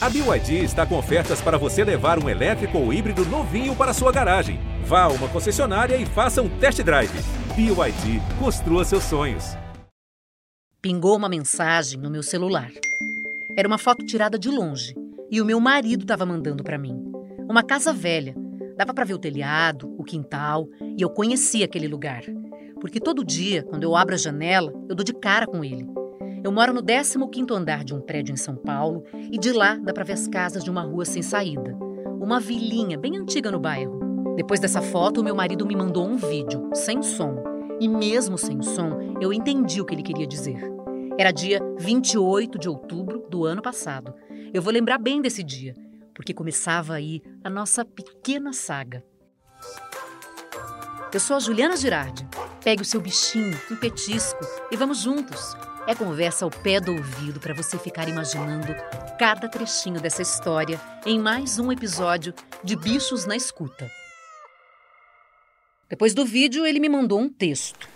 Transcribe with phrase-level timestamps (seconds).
[0.00, 4.12] A BYD está com ofertas para você levar um elétrico ou híbrido novinho para sua
[4.12, 4.60] garagem.
[4.84, 7.10] Vá a uma concessionária e faça um test drive.
[7.56, 9.56] BYD, construa seus sonhos.
[10.80, 12.70] Pingou uma mensagem no meu celular.
[13.56, 14.94] Era uma foto tirada de longe
[15.32, 16.96] e o meu marido estava mandando para mim.
[17.50, 18.36] Uma casa velha.
[18.76, 22.22] Dava para ver o telhado, o quintal e eu conhecia aquele lugar.
[22.80, 25.84] Porque todo dia, quando eu abro a janela, eu dou de cara com ele.
[26.42, 29.92] Eu moro no 15º andar de um prédio em São Paulo e de lá dá
[29.92, 31.76] para ver as casas de uma rua sem saída.
[32.20, 33.98] Uma vilinha bem antiga no bairro.
[34.36, 37.42] Depois dessa foto, meu marido me mandou um vídeo, sem som.
[37.80, 40.60] E mesmo sem som, eu entendi o que ele queria dizer.
[41.18, 44.14] Era dia 28 de outubro do ano passado.
[44.54, 45.74] Eu vou lembrar bem desse dia,
[46.14, 49.02] porque começava aí a nossa pequena saga.
[51.12, 52.28] Eu sou a Juliana Girardi.
[52.62, 54.38] Pegue o seu bichinho, um petisco
[54.70, 55.56] e vamos juntos.
[55.88, 58.74] É conversa ao pé do ouvido para você ficar imaginando
[59.18, 63.90] cada trechinho dessa história em mais um episódio de Bichos na Escuta.
[65.88, 67.88] Depois do vídeo, ele me mandou um texto.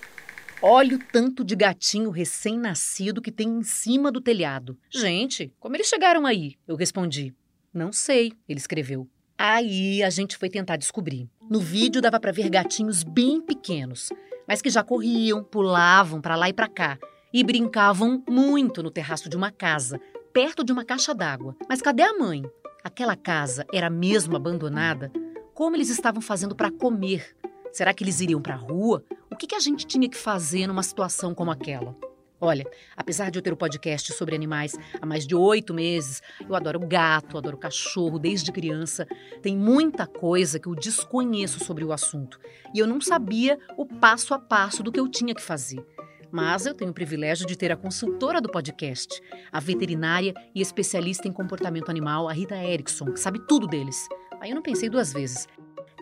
[0.62, 4.78] Olha o tanto de gatinho recém-nascido que tem em cima do telhado.
[4.88, 6.55] Gente, como eles chegaram aí?
[6.66, 7.34] Eu respondi.
[7.75, 9.06] Não sei, ele escreveu.
[9.36, 11.28] Aí a gente foi tentar descobrir.
[11.42, 14.09] No vídeo dava para ver gatinhos bem pequenos,
[14.48, 16.98] mas que já corriam, pulavam para lá e para cá
[17.33, 20.00] e brincavam muito no terraço de uma casa,
[20.33, 21.56] perto de uma caixa d'água.
[21.69, 22.42] Mas cadê a mãe?
[22.84, 25.11] Aquela casa era mesmo abandonada?
[25.55, 27.36] Como eles estavam fazendo para comer?
[27.72, 29.05] Será que eles iriam para a rua?
[29.30, 31.97] O que, que a gente tinha que fazer numa situação como aquela?
[32.44, 36.20] Olha, apesar de eu ter o um podcast sobre animais há mais de oito meses,
[36.41, 39.06] eu adoro gato, adoro cachorro desde criança.
[39.41, 42.41] Tem muita coisa que eu desconheço sobre o assunto
[42.75, 45.86] e eu não sabia o passo a passo do que eu tinha que fazer.
[46.33, 49.20] Mas eu tenho o privilégio de ter a consultora do podcast,
[49.52, 54.08] a veterinária e especialista em comportamento animal, a Rita Erickson, que sabe tudo deles.
[54.41, 55.47] Aí eu não pensei duas vezes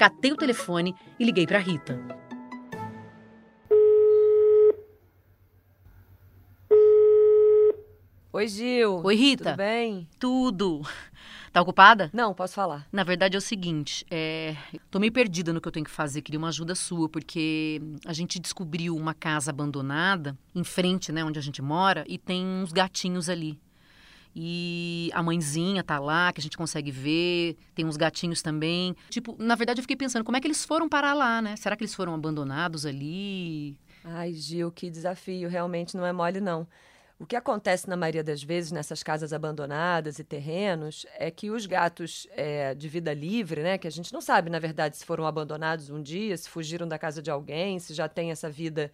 [0.01, 2.01] catei o telefone e liguei para Rita.
[8.33, 9.03] Oi, Gil.
[9.05, 9.45] Oi, Rita.
[9.51, 10.09] Tudo bem?
[10.19, 10.81] Tudo.
[11.53, 12.11] Tá ocupada?
[12.13, 12.87] Não, posso falar.
[12.93, 14.57] Na verdade é o seguinte, é...
[14.91, 18.13] tô meio perdida no que eu tenho que fazer, queria uma ajuda sua, porque a
[18.13, 22.73] gente descobriu uma casa abandonada em frente, né, onde a gente mora, e tem uns
[22.73, 23.59] gatinhos ali.
[24.35, 28.95] E a mãezinha tá lá, que a gente consegue ver, tem uns gatinhos também.
[29.09, 31.57] Tipo, na verdade eu fiquei pensando, como é que eles foram parar lá, né?
[31.57, 33.77] Será que eles foram abandonados ali?
[34.05, 36.67] Ai, Gil, que desafio, realmente não é mole não.
[37.21, 41.67] O que acontece na maioria das vezes nessas casas abandonadas e terrenos é que os
[41.67, 45.27] gatos é, de vida livre, né, que a gente não sabe, na verdade, se foram
[45.27, 48.91] abandonados um dia, se fugiram da casa de alguém, se já tem essa vida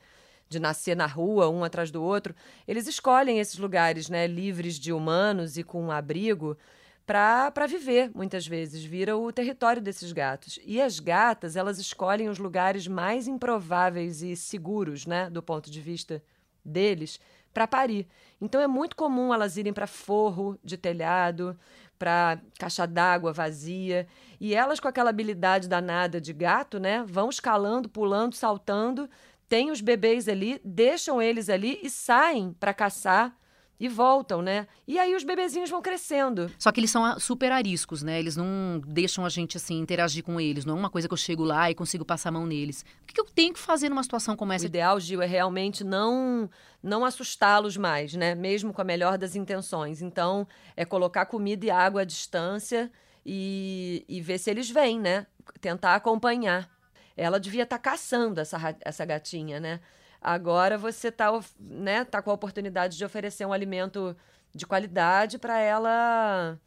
[0.48, 2.34] de nascer na rua, um atrás do outro,
[2.66, 6.59] eles escolhem esses lugares, né, livres de humanos e com um abrigo
[7.06, 10.59] para viver, muitas vezes, vira o território desses gatos.
[10.65, 15.81] E as gatas, elas escolhem os lugares mais improváveis e seguros, né, do ponto de
[15.81, 16.20] vista
[16.65, 17.20] deles,
[17.56, 18.06] para parir.
[18.38, 21.58] Então é muito comum elas irem para forro de telhado,
[21.98, 24.06] para caixa d'água vazia,
[24.38, 29.08] e elas com aquela habilidade danada de gato, né, vão escalando, pulando, saltando,
[29.48, 33.34] tem os bebês ali, deixam eles ali e saem para caçar
[33.78, 34.66] e voltam, né?
[34.87, 36.50] E aí os bebezinhos vão crescendo.
[36.59, 38.19] Só que eles são super ariscos, né?
[38.19, 40.64] Eles não deixam a gente assim interagir com eles.
[40.64, 42.84] Não é uma coisa que eu chego lá e consigo passar a mão neles.
[43.03, 44.65] O que eu tenho que fazer numa situação como essa?
[44.65, 46.48] O ideal, Gil, é realmente não
[46.82, 48.34] não assustá-los mais, né?
[48.34, 50.00] Mesmo com a melhor das intenções.
[50.00, 52.91] Então, é colocar comida e água à distância
[53.25, 55.26] e, e ver se eles vêm, né?
[55.60, 56.70] Tentar acompanhar.
[57.16, 59.81] Ela devia estar tá caçando essa, essa gatinha, né?
[60.21, 64.16] Agora você está né, tá com a oportunidade de oferecer um alimento
[64.54, 66.59] de qualidade para ela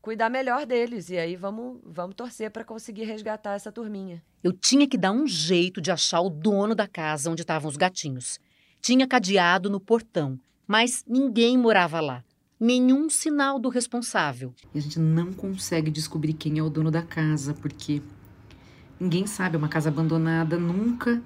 [0.00, 1.10] cuidar melhor deles.
[1.10, 4.22] E aí vamos, vamos torcer para conseguir resgatar essa turminha.
[4.42, 7.76] Eu tinha que dar um jeito de achar o dono da casa onde estavam os
[7.76, 8.38] gatinhos.
[8.80, 12.24] Tinha cadeado no portão, mas ninguém morava lá.
[12.60, 14.52] Nenhum sinal do responsável.
[14.74, 18.02] E a gente não consegue descobrir quem é o dono da casa, porque
[19.00, 21.22] Ninguém sabe, é uma casa abandonada, nunca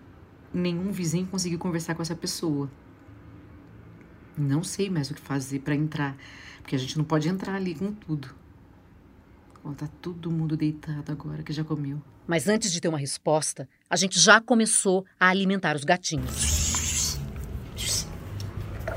[0.52, 2.70] nenhum vizinho conseguiu conversar com essa pessoa.
[4.36, 6.16] Não sei mais o que fazer para entrar,
[6.60, 8.34] porque a gente não pode entrar ali com tudo.
[9.64, 12.02] Ó, tá todo mundo deitado agora que já comeu.
[12.26, 17.18] Mas antes de ter uma resposta, a gente já começou a alimentar os gatinhos.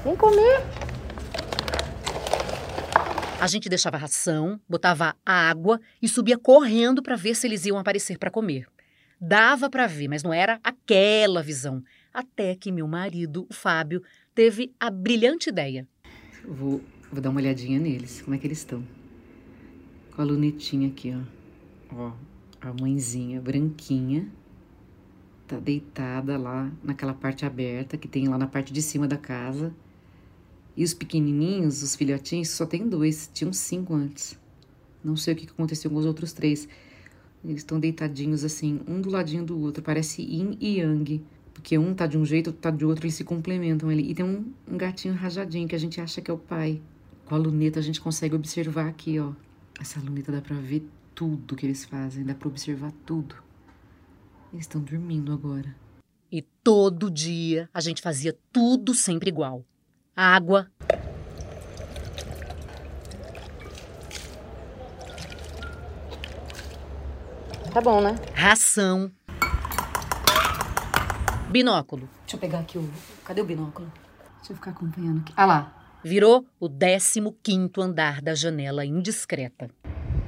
[0.04, 0.62] Vem comer.
[3.40, 8.18] A gente deixava ração, botava água e subia correndo para ver se eles iam aparecer
[8.18, 8.68] para comer.
[9.20, 11.84] Dava para ver, mas não era aquela visão.
[12.14, 14.04] Até que meu marido, o Fábio,
[14.34, 15.88] teve a brilhante ideia.
[16.46, 16.82] Vou,
[17.12, 18.84] vou dar uma olhadinha neles, como é que eles estão.
[20.16, 21.36] Com a lunetinha aqui, ó.
[21.96, 22.14] Ó,
[22.62, 24.28] a mãezinha branquinha
[25.48, 29.74] tá deitada lá naquela parte aberta que tem lá na parte de cima da casa.
[30.76, 33.30] E os pequenininhos, os filhotinhos, só tem dois.
[33.34, 34.38] Tinham cinco antes.
[35.04, 36.68] Não sei o que aconteceu com os outros três.
[37.48, 39.84] Eles estão deitadinhos assim, um do ladinho do outro.
[39.84, 41.24] Parece yin e yang.
[41.54, 44.10] Porque um tá de um jeito, outro tá de outro, eles se complementam ali.
[44.10, 46.82] E tem um, um gatinho rajadinho que a gente acha que é o pai.
[47.26, 49.32] Com a luneta a gente consegue observar aqui, ó.
[49.80, 53.36] Essa luneta dá pra ver tudo que eles fazem, dá pra observar tudo.
[54.52, 55.76] Eles estão dormindo agora.
[56.32, 59.64] E todo dia a gente fazia tudo sempre igual.
[60.16, 60.70] Água.
[67.76, 68.16] Tá bom, né?
[68.34, 69.12] Ração.
[71.50, 72.08] Binóculo.
[72.22, 72.90] Deixa eu pegar aqui o.
[73.26, 73.92] Cadê o binóculo?
[74.38, 75.34] Deixa eu ficar acompanhando aqui.
[75.36, 76.00] Ah lá.
[76.02, 77.22] Virou o 15
[77.82, 79.70] andar da janela indiscreta.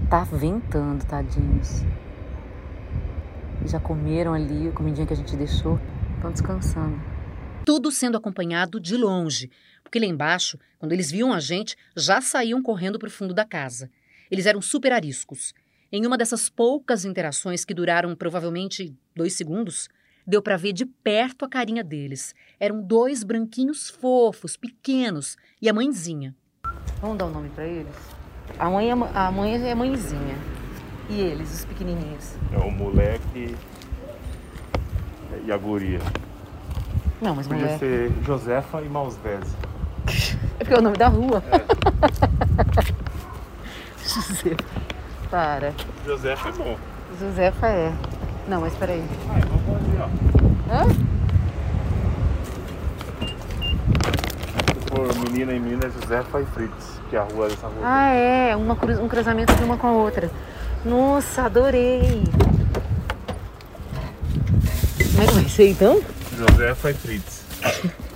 [0.09, 1.85] Tá ventando, tadinhos.
[3.65, 5.79] Já comeram ali a comidinha que a gente deixou.
[6.17, 7.01] Estão descansando.
[7.65, 9.49] Tudo sendo acompanhado de longe,
[9.81, 13.45] porque lá embaixo, quando eles viam a gente, já saíam correndo para o fundo da
[13.45, 13.89] casa.
[14.29, 15.53] Eles eram super ariscos.
[15.89, 19.87] Em uma dessas poucas interações que duraram provavelmente dois segundos,
[20.25, 22.35] deu para ver de perto a carinha deles.
[22.59, 26.35] Eram dois branquinhos fofos, pequenos, e a mãezinha.
[26.99, 27.95] Vamos dar um nome para eles?
[28.59, 30.35] A mãe, é, a mãe é mãezinha.
[31.09, 32.35] E eles, os pequenininhos?
[32.51, 33.55] É o moleque
[35.45, 35.99] e a guria.
[37.21, 37.79] Não, mas Podia moleque...
[37.79, 39.55] ser Josefa e Mausvese.
[40.59, 41.41] É porque é o nome da rua.
[44.03, 44.57] José.
[45.29, 45.73] Para.
[46.05, 46.77] Josefa é bom.
[47.19, 47.93] Josefa é.
[48.47, 49.03] Não, mas peraí.
[49.29, 50.73] Ah, vamos ali, ó.
[50.73, 50.87] Hã?
[54.73, 57.81] Se for menina e menina, é Josefa e Fritz, que é a rua dessa rua.
[57.83, 58.55] Ah, é.
[58.55, 60.31] Uma, cru- um cruzamento de uma com a outra.
[60.85, 62.23] Nossa, adorei.
[65.11, 66.01] Como é que vai ser então?
[66.37, 67.45] Josefa e Fritz.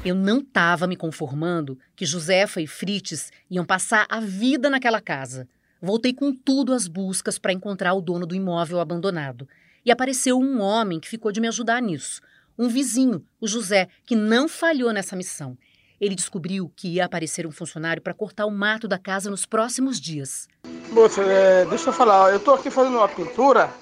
[0.06, 5.48] Eu não estava me conformando que Josefa e Frites iam passar a vida naquela casa.
[5.82, 9.48] Voltei com tudo às buscas para encontrar o dono do imóvel abandonado.
[9.84, 12.22] E apareceu um homem que ficou de me ajudar nisso.
[12.56, 15.58] Um vizinho, o José, que não falhou nessa missão.
[16.00, 20.00] Ele descobriu que ia aparecer um funcionário para cortar o mato da casa nos próximos
[20.00, 20.48] dias.
[20.92, 23.74] Moça, é, deixa eu falar, eu tô aqui fazendo uma pintura.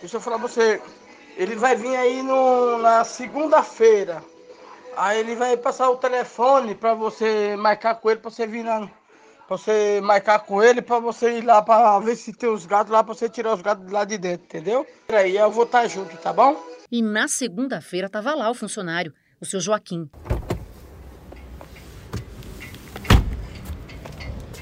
[0.00, 0.80] Deixa eu falar você.
[1.36, 4.22] Ele vai vir aí no, na segunda-feira.
[4.96, 8.88] Aí ele vai passar o telefone pra você marcar com ele, pra você vir lá.
[9.58, 13.04] Você marcar com ele, pra você ir lá pra ver se tem os gatos lá,
[13.04, 14.84] pra você tirar os gatos lá de dentro, entendeu?
[15.08, 16.56] Aí eu vou estar junto, tá bom?
[16.90, 20.10] E na segunda-feira estava lá o funcionário, o seu Joaquim.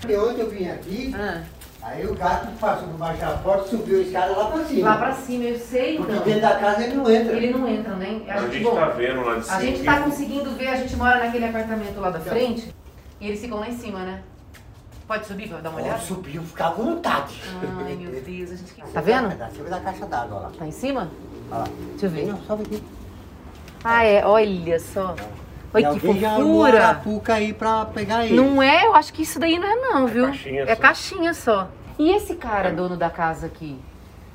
[0.07, 1.43] E ontem eu vim aqui, Ah,
[1.81, 4.91] aí o gato passou por baixo da porta, subiu a escada lá pra cima.
[4.91, 6.25] lá pra cima, eu sei Porque então.
[6.25, 7.33] dentro da casa ele não entra.
[7.35, 8.21] Ele não entra, né?
[8.29, 9.57] A gente tá vendo lá de cima.
[9.57, 12.75] A gente tá conseguindo ver, a gente mora naquele apartamento lá da frente
[13.19, 14.23] e eles ficam lá em cima, né?
[15.13, 16.03] Pode subir pra dar uma Pode olhada?
[16.07, 17.43] subir, ficar à vontade.
[17.85, 18.73] Ai, meu Deus, a gente...
[18.95, 19.37] Tá vendo?
[19.37, 20.51] Da cima da caixa d'água lá.
[20.59, 21.11] Tá em cima?
[21.51, 21.69] Olha lá.
[21.91, 22.27] Deixa eu ver.
[22.29, 22.83] Não, sobe aqui.
[23.85, 25.15] Ah, é, olha só.
[25.75, 26.79] Olha E que fofura.
[26.87, 28.35] arapuca aí pra pegar ele.
[28.37, 28.87] Não é?
[28.87, 30.25] Eu acho que isso daí não é não, viu?
[30.25, 30.81] caixinha é só.
[30.81, 31.69] caixinha só.
[31.99, 33.79] E esse cara, dono da casa aqui?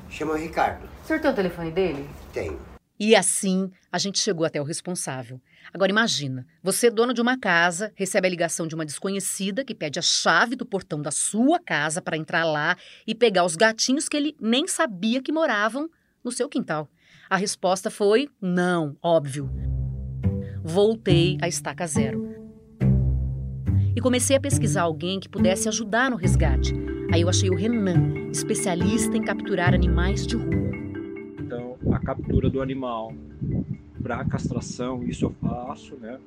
[0.08, 0.84] Chama o Ricardo.
[1.02, 2.08] O senhor tem o telefone dele?
[2.32, 2.56] Tem.
[2.98, 5.40] E assim a gente chegou até o responsável.
[5.72, 9.98] Agora imagina, você, dono de uma casa, recebe a ligação de uma desconhecida que pede
[9.98, 12.76] a chave do portão da sua casa para entrar lá
[13.06, 15.88] e pegar os gatinhos que ele nem sabia que moravam
[16.24, 16.88] no seu quintal.
[17.30, 19.50] A resposta foi não, óbvio.
[20.64, 22.36] Voltei à estaca zero.
[23.94, 26.74] E comecei a pesquisar alguém que pudesse ajudar no resgate.
[27.12, 30.87] Aí eu achei o Renan, especialista em capturar animais de rua.
[31.90, 33.12] A captura do animal
[34.02, 36.20] para castração, isso eu faço, né?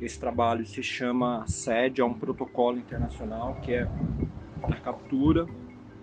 [0.00, 3.88] Esse trabalho se chama SED, é um protocolo internacional que é
[4.62, 5.46] a captura,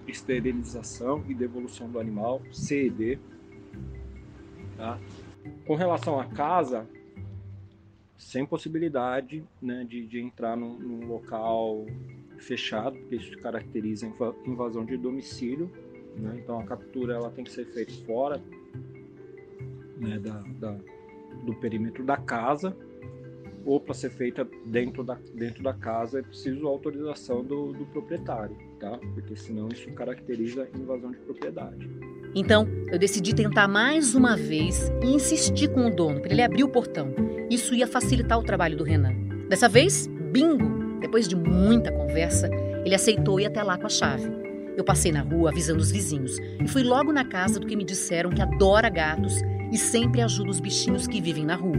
[0.08, 3.20] esterilização e devolução do animal, CED.
[4.78, 5.00] Tá?
[5.66, 6.88] Com relação à casa,
[8.18, 11.86] sem possibilidade né, de, de entrar num, num local
[12.38, 15.72] fechado, porque isso caracteriza inva- invasão de domicílio.
[16.16, 16.40] né?
[16.42, 18.42] Então a captura ela tem que ser feita fora
[20.02, 20.78] né, da, da-
[21.46, 22.76] do perímetro da casa
[23.64, 28.58] ou para ser feita dentro da, dentro da casa é preciso autorização do, do proprietário,
[28.80, 28.98] tá?
[29.14, 31.90] Porque senão isso caracteriza invasão de propriedade.
[32.34, 36.64] Então, eu decidi tentar mais uma vez e insistir com o dono para ele abrir
[36.64, 37.14] o portão.
[37.50, 39.14] Isso ia facilitar o trabalho do Renan.
[39.48, 40.82] Dessa vez, bingo!
[41.00, 42.50] Depois de muita conversa,
[42.86, 44.32] ele aceitou ir até lá com a chave.
[44.78, 47.84] Eu passei na rua avisando os vizinhos e fui logo na casa do que me
[47.84, 49.36] disseram que adora gatos
[49.72, 51.78] e sempre ajuda os bichinhos que vivem na rua.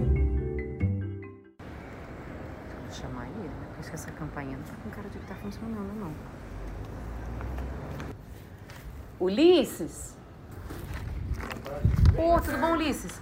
[2.80, 3.66] Vou chamar ele, né?
[3.80, 6.12] Isso que essa campainha não tá com cara de que tá funcionando, não.
[9.20, 10.16] Ulisses?
[12.16, 13.20] Ô, tudo bom, Ulisses?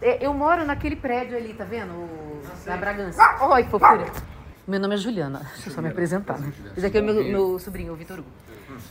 [0.00, 1.92] É, Eu moro naquele prédio ali, tá vendo?
[1.92, 2.42] O...
[2.64, 3.20] Da Bragança.
[3.44, 4.04] Oi, fofura.
[4.66, 5.40] Meu nome é Juliana.
[5.54, 6.52] Deixa eu só me apresentar, né?
[6.76, 8.28] Esse aqui é o meu, meu sobrinho, o Vitor Hugo.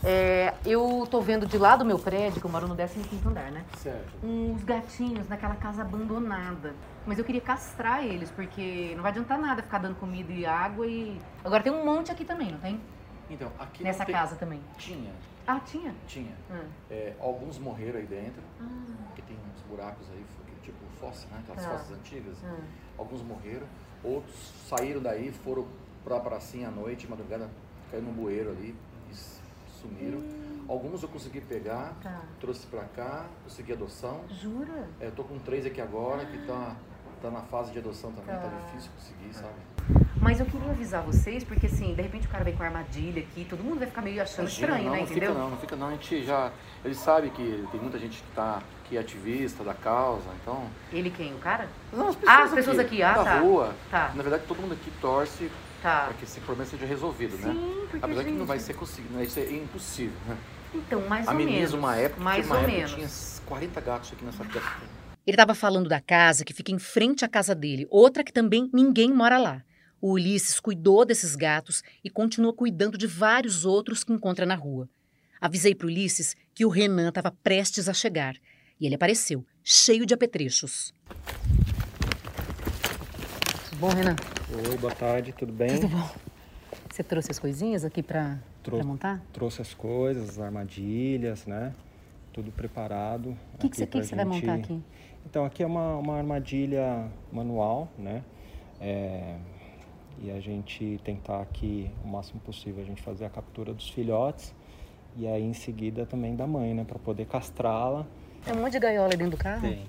[0.03, 3.51] É, eu tô vendo de lá do meu prédio, que eu moro no 15º andar,
[3.51, 3.63] né?
[3.77, 4.13] Certo.
[4.23, 6.73] Uns gatinhos naquela casa abandonada.
[7.05, 10.85] Mas eu queria castrar eles, porque não vai adiantar nada ficar dando comida e água
[10.85, 11.19] e...
[11.43, 12.79] Agora tem um monte aqui também, não tem?
[13.29, 14.13] Então, aqui Nessa tem...
[14.13, 14.61] casa também.
[14.77, 15.11] Tinha,
[15.47, 15.95] Ah, tinha?
[16.05, 16.33] tinha.
[16.51, 16.61] Ah.
[16.91, 18.65] É, alguns morreram aí dentro, Ah,
[19.07, 20.23] porque tem uns buracos aí,
[20.61, 21.39] tipo fóssil, né?
[21.39, 21.69] Aquelas Tá.
[21.71, 22.37] fósseis antigas.
[22.45, 22.55] ah.
[22.99, 23.65] Alguns morreram,
[24.03, 24.35] outros
[24.67, 25.65] saíram daí, foram
[26.03, 27.49] pra pracinha à noite, madrugada,
[27.89, 28.75] caiu no bueiro ali
[29.11, 29.15] e
[29.81, 30.21] sumiram.
[30.67, 32.21] Alguns eu consegui pegar, Tá.
[32.39, 34.21] trouxe pra cá, consegui adoção.
[34.29, 34.87] Jura?
[34.99, 36.75] É, eu tô com três aqui agora, que tá,
[37.21, 38.65] tá na fase de adoção também, tá, Tá.
[38.67, 39.53] difícil conseguir, sabe?
[40.31, 43.45] Mas eu queria avisar vocês, porque assim, de repente o cara vem com armadilha aqui,
[43.49, 44.97] todo mundo vai ficar meio achando Imagina, estranho, não, né?
[44.99, 45.29] não Entendeu?
[45.29, 45.87] fica não, não fica não.
[45.87, 46.51] A gente já.
[46.85, 50.63] Ele sabe que tem muita gente que tá que é ativista da causa, então.
[50.93, 51.33] Ele quem?
[51.33, 51.67] O cara?
[51.91, 53.39] Não, as Ah, as pessoas aqui, ah, da tá.
[53.41, 53.75] rua.
[53.91, 54.13] Tá.
[54.15, 56.05] Na verdade, todo mundo aqui torce Tá.
[56.05, 57.51] para que esse problema seja resolvido, né?
[57.51, 59.23] Sim, porque, Apesar que não gente, vai ser possível, né?
[59.25, 60.37] Isso é impossível, né?
[60.73, 61.73] Então, mais a ou Menina, menos.
[61.73, 62.93] uma época, mais uma ou época menos.
[62.93, 64.65] tinha 40 gatos aqui nessa casa.
[65.27, 68.69] Ele estava falando da casa que fica em frente à casa dele, outra que também
[68.73, 69.61] ninguém mora lá.
[70.01, 74.89] O Ulisses cuidou desses gatos e continua cuidando de vários outros que encontra na rua.
[75.39, 78.35] Avisei para Ulisses que o Renan estava prestes a chegar
[78.79, 80.91] e ele apareceu, cheio de apetrechos.
[83.69, 84.15] Tudo bom, Renan?
[84.67, 85.79] Oi, boa tarde, tudo bem?
[85.79, 86.09] Tudo bom.
[86.89, 88.39] Você trouxe as coisinhas aqui pra
[88.83, 89.23] montar?
[89.31, 91.75] Trouxe as coisas, as armadilhas, né?
[92.33, 93.37] Tudo preparado.
[93.53, 94.81] O que, que, você, que que você vai montar aqui?
[95.27, 98.23] Então, aqui é uma, uma armadilha manual, né?
[98.79, 99.37] É,
[100.23, 104.53] e a gente tentar aqui, o máximo possível, a gente fazer a captura dos filhotes
[105.17, 106.83] e aí em seguida também da mãe, né?
[106.83, 108.05] Para poder castrá-la.
[108.45, 109.61] Tem um monte de gaiola aí dentro do carro?
[109.61, 109.83] Tem.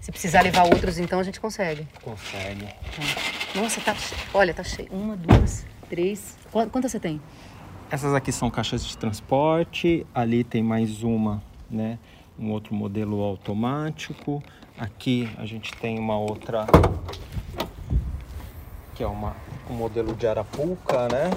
[0.00, 1.86] Se precisar levar outros, então a gente consegue.
[2.02, 2.66] Consegue.
[3.54, 4.20] Nossa, tá cheio.
[4.34, 4.88] Olha, tá cheio.
[4.92, 6.36] Uma, duas, três.
[6.52, 7.20] Qu- Quantas você tem?
[7.90, 10.06] Essas aqui são caixas de transporte.
[10.14, 11.98] Ali tem mais uma, né?
[12.38, 14.42] Um outro modelo automático.
[14.78, 16.66] Aqui a gente tem uma outra
[18.96, 19.36] que é uma,
[19.70, 21.30] um modelo de arapuca, né?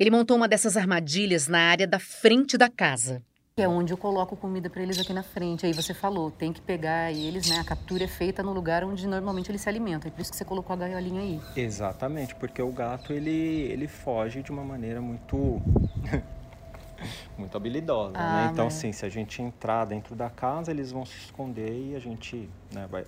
[0.00, 3.22] Ele montou uma dessas armadilhas na área da frente da casa.
[3.54, 5.66] Que é onde eu coloco comida pra eles aqui na frente.
[5.66, 7.60] Aí você falou, tem que pegar eles, né?
[7.60, 10.08] A captura é feita no lugar onde normalmente eles se alimentam.
[10.08, 11.38] É por isso que você colocou a gaiolinha aí.
[11.54, 15.60] Exatamente, porque o gato ele, ele foge de uma maneira muito
[17.36, 18.48] muito habilidosa, Ah, né?
[18.52, 21.94] Então, mas- assim, se a gente entrar dentro da casa, eles vão se esconder e
[21.94, 23.04] a gente né, vai,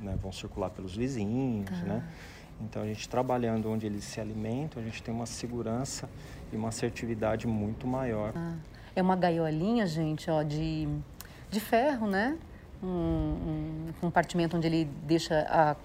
[0.00, 2.02] né, vão circular pelos vizinhos, né?
[2.60, 6.08] Então, a gente trabalhando onde eles se alimentam, a gente tem uma segurança
[6.52, 8.32] e uma assertividade muito maior.
[8.94, 10.88] É uma gaiolinha, gente, ó, de,
[11.50, 12.38] de ferro, né?
[12.82, 15.76] Um, um compartimento onde ele deixa a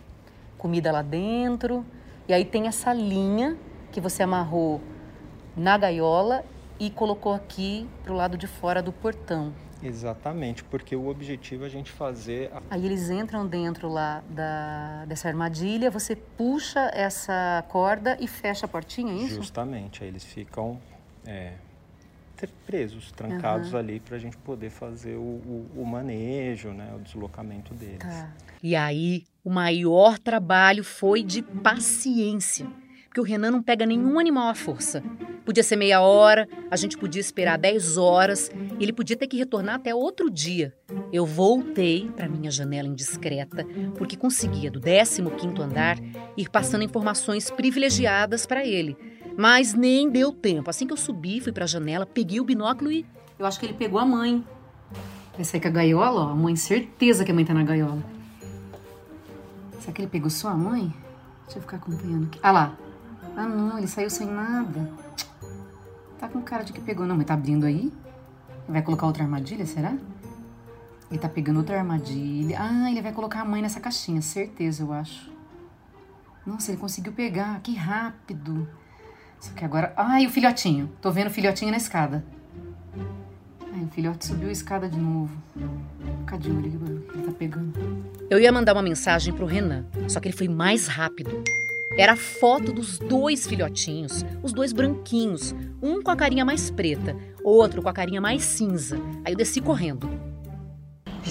[0.57, 1.85] comida lá dentro.
[2.27, 3.57] E aí tem essa linha
[3.91, 4.79] que você amarrou
[5.57, 6.45] na gaiola
[6.79, 9.53] e colocou aqui pro lado de fora do portão.
[9.83, 15.05] Exatamente, porque o objetivo é a gente fazer a Aí eles entram dentro lá da,
[15.05, 19.35] dessa armadilha, você puxa essa corda e fecha a portinha, é isso?
[19.35, 20.79] Justamente, aí eles ficam
[21.25, 21.53] é,
[22.65, 27.73] presos, trancados ali para a gente poder fazer o, o- o manejo, né, o deslocamento
[27.73, 27.99] deles.
[27.99, 28.31] Tá.
[28.63, 32.67] E aí, o maior trabalho foi de paciência.
[33.11, 35.03] Porque o Renan não pega nenhum animal à força.
[35.43, 38.49] Podia ser meia hora, a gente podia esperar 10 horas,
[38.79, 40.73] e ele podia ter que retornar até outro dia.
[41.11, 45.97] Eu voltei para minha janela indiscreta, porque conseguia, do 15º andar,
[46.37, 48.95] ir passando informações privilegiadas para ele.
[49.37, 50.69] Mas nem deu tempo.
[50.69, 53.05] Assim que eu subi, fui para a janela, peguei o binóculo e
[53.37, 54.41] Eu acho que ele pegou a mãe.
[55.37, 56.29] Essa aí com a gaiola, ó.
[56.29, 58.01] A mãe, certeza que a mãe tá na gaiola.
[59.81, 60.93] Será que ele pegou só a mãe?
[61.43, 62.39] Deixa eu ficar acompanhando aqui.
[62.41, 62.77] Ah lá.
[63.35, 64.91] Ah não, ele saiu sem nada.
[66.19, 67.05] Tá com cara de que pegou.
[67.05, 67.91] Não, mas tá abrindo aí?
[68.67, 69.95] Vai colocar outra armadilha, será?
[71.09, 72.57] Ele tá pegando outra armadilha.
[72.59, 75.31] Ah, ele vai colocar a mãe nessa caixinha, certeza, eu acho.
[76.45, 77.59] Nossa, ele conseguiu pegar.
[77.61, 78.67] Que rápido.
[79.39, 79.93] Só que agora.
[79.97, 80.89] Ai, o filhotinho.
[81.01, 82.23] Tô vendo o filhotinho na escada.
[83.73, 85.35] Ai, o filhote subiu a escada de novo.
[86.19, 86.67] Fica de olho
[87.13, 87.73] ele tá pegando.
[88.29, 91.43] Eu ia mandar uma mensagem pro Renan, só que ele foi mais rápido.
[91.97, 97.15] Era a foto dos dois filhotinhos, os dois branquinhos, um com a carinha mais preta,
[97.43, 98.97] outro com a carinha mais cinza.
[99.25, 100.09] Aí eu desci correndo.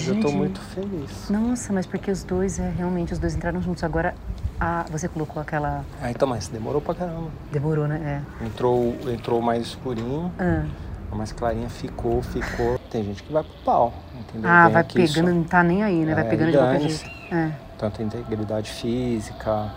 [0.07, 1.29] eu tô muito feliz.
[1.29, 3.83] Nossa, mas porque os dois, é, realmente, os dois entraram juntos.
[3.83, 4.13] Agora,
[4.59, 5.83] a, você colocou aquela.
[6.01, 7.29] Ah, então, mas demorou pra caramba.
[7.51, 8.23] Demorou, né?
[8.45, 10.63] Entrou, entrou mais escurinho, É.
[10.63, 12.79] Ah, a mais clarinha ficou, ficou.
[12.89, 14.49] Tem gente que vai pro pau, entendeu?
[14.49, 16.13] ah Vem vai aqui pegando, só- não tá nem aí, né?
[16.15, 17.11] Vai É, pegando de qualquer jeito.
[17.33, 17.51] É.
[17.77, 19.71] Tanto a integridade física,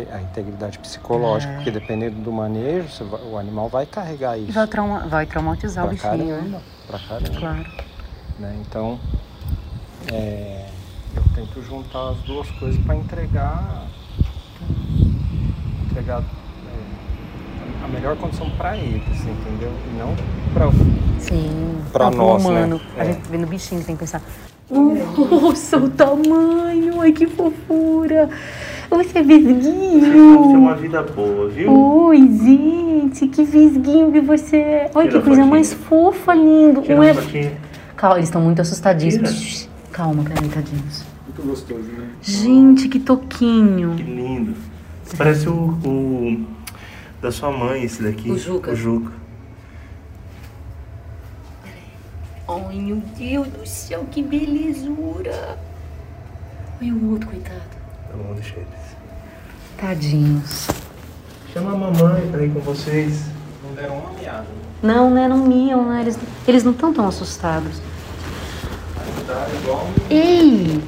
[0.00, 1.56] a integridade psicológica, É.
[1.56, 4.52] porque dependendo do manejo, vai- o animal vai carregar isso.
[4.52, 6.62] vai, trauma, vai traumatizar o pra bichinho, caramba, né?
[6.86, 7.38] pra caramba.
[7.38, 7.66] Claro.
[8.38, 8.56] né?
[8.62, 8.98] Então,
[10.10, 10.66] é,
[11.14, 13.86] eu tento juntar as duas coisas para entregar,
[15.90, 19.72] entregar é, a melhor condição para eles, entendeu?
[19.92, 20.14] E não
[20.54, 20.70] para
[21.18, 21.82] Sim.
[21.92, 22.50] Pra não, nós, né?
[22.50, 22.80] humano.
[22.96, 23.12] A É.
[23.12, 24.22] gente vê no bichinho, tem que pensar.
[24.70, 27.00] Nossa, o tamanho!
[27.00, 28.28] Ai, que fofura!
[28.92, 30.42] Você é Vocês vão ter visguinho!
[30.58, 31.72] uma vida boa, viu?
[31.72, 34.90] Oi, gente, que visguinho que você é!
[34.94, 36.82] Olha Tira que coisa mais fofa, lindo!
[36.82, 37.56] Tira é- fotinha.
[37.96, 39.30] Calma, eles estão muito assustadinhos.
[39.32, 41.04] Shh, Calma, peraí, tadinhos.
[41.26, 42.06] Muito gostoso, né?
[42.20, 43.94] Gente, que toquinho!
[43.96, 44.54] Que lindo.
[45.16, 46.46] Parece o, o
[47.22, 48.30] da sua mãe, esse daqui.
[48.30, 48.72] O Juca.
[48.72, 49.12] O Juca.
[52.46, 55.58] Ai, meu Deus do céu, que belezura!
[56.80, 57.81] Olha o outro, coitado.
[58.12, 58.96] Tá bom, deixa eles.
[59.78, 60.68] Tadinhos.
[61.50, 63.24] Chama a mamãe pra ir com vocês.
[63.64, 64.46] Não deram uma meada.
[64.82, 65.26] Não, né?
[65.26, 66.02] Não miam, né?
[66.02, 67.80] Eles, eles não estão tão assustados.
[69.62, 70.82] Igual Ei!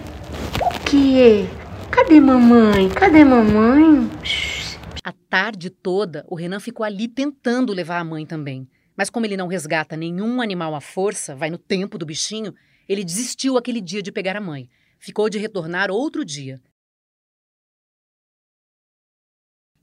[0.61, 1.51] O que é?
[1.91, 2.91] Cadê mamãe?
[2.91, 4.11] Cadê mamãe?
[4.23, 4.79] Shhh.
[5.03, 8.69] A tarde toda, o Renan ficou ali tentando levar a mãe também.
[8.95, 12.55] Mas como ele não resgata nenhum animal à força, vai no tempo do bichinho,
[12.87, 14.69] ele desistiu aquele dia de pegar a mãe.
[14.99, 16.61] Ficou de retornar outro dia.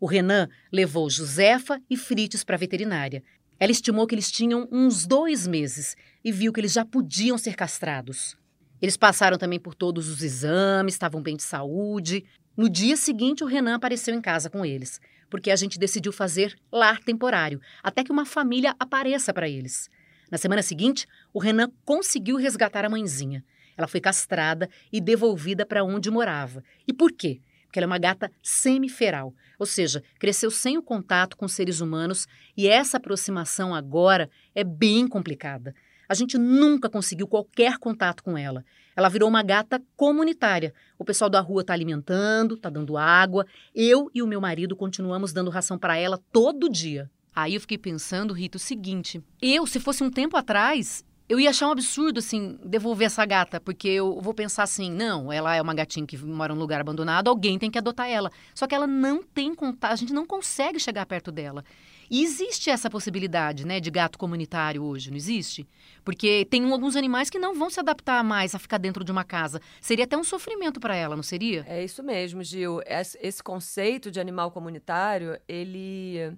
[0.01, 3.23] O Renan levou Josefa e Frites para a veterinária.
[3.59, 7.55] Ela estimou que eles tinham uns dois meses e viu que eles já podiam ser
[7.55, 8.35] castrados.
[8.81, 12.25] Eles passaram também por todos os exames, estavam bem de saúde.
[12.57, 16.57] No dia seguinte, o Renan apareceu em casa com eles, porque a gente decidiu fazer
[16.71, 19.87] lar temporário, até que uma família apareça para eles.
[20.31, 23.45] Na semana seguinte, o Renan conseguiu resgatar a mãezinha.
[23.77, 26.63] Ela foi castrada e devolvida para onde morava.
[26.87, 27.39] E por quê?
[27.71, 32.27] Porque ela é uma gata semiferal, ou seja, cresceu sem o contato com seres humanos
[32.57, 35.73] e essa aproximação agora é bem complicada.
[36.09, 38.65] A gente nunca conseguiu qualquer contato com ela.
[38.93, 40.73] Ela virou uma gata comunitária.
[40.99, 43.47] O pessoal da rua está alimentando, está dando água.
[43.73, 47.09] Eu e o meu marido continuamos dando ração para ela todo dia.
[47.33, 51.51] Aí eu fiquei pensando, Rita, o seguinte: eu, se fosse um tempo atrás, eu ia
[51.51, 55.61] achar um absurdo, assim, devolver essa gata, porque eu vou pensar assim: não, ela é
[55.61, 58.29] uma gatinha que mora num lugar abandonado, alguém tem que adotar ela.
[58.53, 61.63] Só que ela não tem contato, a gente não consegue chegar perto dela.
[62.09, 65.65] E existe essa possibilidade, né, de gato comunitário hoje, não existe?
[66.03, 69.23] Porque tem alguns animais que não vão se adaptar mais a ficar dentro de uma
[69.23, 69.61] casa.
[69.79, 71.63] Seria até um sofrimento para ela, não seria?
[71.65, 72.81] É isso mesmo, Gil.
[72.85, 76.35] Esse esse conceito de animal comunitário, ele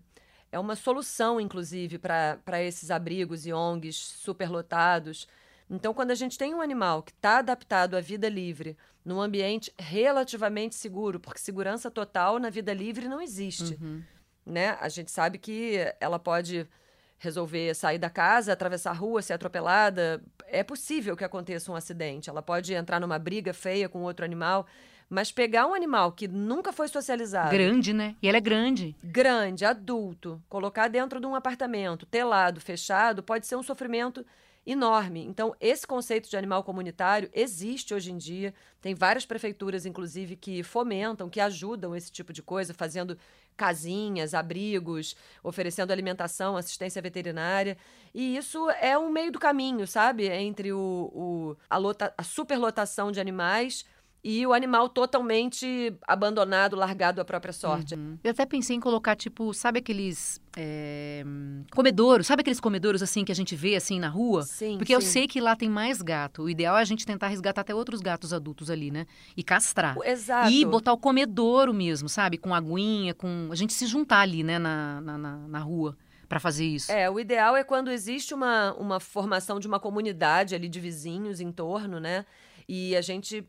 [0.53, 5.27] é uma solução, inclusive, para esses abrigos e ONGs superlotados.
[5.67, 9.73] Então, quando a gente tem um animal que está adaptado à vida livre, num ambiente
[9.79, 13.79] relativamente seguro, porque segurança total na vida livre não existe,
[14.45, 14.77] né?
[14.79, 16.67] A gente sabe que ela pode
[17.17, 20.21] resolver sair da casa, atravessar a rua, ser atropelada.
[20.45, 22.29] É possível que aconteça um acidente.
[22.29, 24.67] Ela pode entrar numa briga feia com outro animal.
[25.13, 28.15] Mas pegar um animal que nunca foi socializado, Grande, né?
[28.21, 28.95] E ela é grande.
[29.03, 34.25] grande, adulto, colocar dentro de um apartamento, telado, fechado, pode ser um sofrimento
[34.65, 35.23] enorme.
[35.25, 38.53] Então, esse conceito de animal comunitário existe hoje em dia.
[38.81, 43.15] Tem várias prefeituras, inclusive, que fomentam, que ajudam esse tipo de coisa, fazendo
[43.55, 47.77] casinhas, abrigos, oferecendo alimentação, assistência veterinária.
[48.15, 50.27] E isso é um meio do caminho, sabe?
[50.27, 50.79] Entre o,
[51.13, 53.85] o- a, lota- a superlotação de animais
[54.23, 57.93] e o animal totalmente abandonado, largado à própria sorte.
[58.23, 61.25] Eu até pensei em colocar, tipo, sabe aqueles é,
[61.75, 62.25] comedouros?
[62.25, 64.43] Sabe aqueles comedouros, assim, que a gente vê, assim, na rua?
[64.43, 65.07] Sim, Porque eu sim.
[65.07, 66.43] sei que lá tem mais gato.
[66.43, 69.05] O ideal é a gente tentar resgatar até outros gatos adultos ali, né?
[69.35, 69.97] E castrar.
[70.05, 70.49] Exato.
[70.49, 72.37] E botar o comedouro mesmo, sabe?
[72.37, 73.49] Com aguinha, com...
[73.51, 75.97] A gente se juntar ali, né, na, na, na, rua
[76.29, 76.89] pra fazer isso.
[76.89, 81.41] É, o ideal é quando existe uma, uma formação de uma comunidade ali de vizinhos
[81.41, 82.25] em torno, né?
[82.69, 83.45] E a gente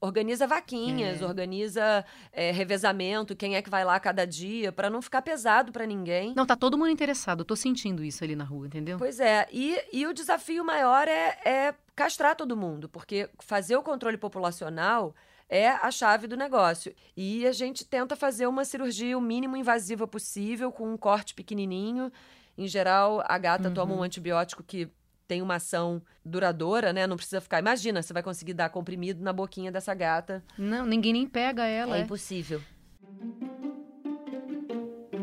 [0.00, 1.24] organiza vaquinhas, É.
[1.26, 5.86] organiza é, revezamento, quem é que vai lá cada dia, para não ficar pesado para
[5.86, 6.34] ninguém.
[6.36, 7.40] Não, tá todo mundo interessado.
[7.40, 8.98] Eu tô sentindo isso ali na rua, entendeu?
[8.98, 13.82] Pois é, e, e o desafio maior é, é castrar todo mundo, porque fazer o
[13.82, 15.14] controle populacional
[15.48, 16.92] é a chave do negócio.
[17.16, 22.12] E a gente tenta fazer uma cirurgia o mínimo invasiva possível, com um corte pequenininho,
[22.58, 24.02] Em geral, a gata toma um Uhum.
[24.02, 24.88] antibiótico que
[25.26, 27.06] tem uma ação duradoura, né?
[27.06, 27.58] Não precisa ficar.
[27.58, 30.42] Imagina, você vai conseguir dar comprimido na boquinha dessa gata.
[30.56, 31.96] Não, ninguém nem pega ela.
[31.96, 32.02] é é.
[32.02, 32.60] impossível.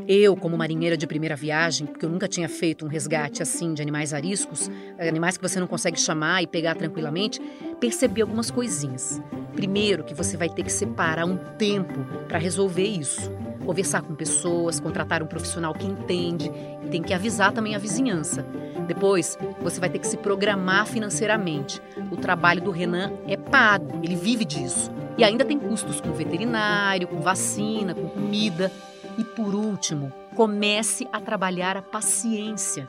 [0.05, 3.81] Eu, como marinheira de primeira viagem, porque eu nunca tinha feito um resgate assim de
[3.81, 7.41] animais ariscos, animais que você não consegue chamar e pegar tranquilamente,
[7.79, 9.21] percebi algumas coisinhas.
[9.55, 13.31] Primeiro, que você vai ter que separar um tempo para resolver isso.
[13.65, 16.51] Conversar com pessoas, contratar um profissional que entende
[16.85, 18.45] e tem que avisar também a vizinhança.
[18.87, 21.81] Depois, você vai ter que se programar financeiramente.
[22.11, 24.91] O trabalho do Renan é pago, ele vive disso.
[25.17, 28.71] E ainda tem custos com veterinário, com vacina, com comida.
[29.17, 32.87] E por último, comece a trabalhar a paciência.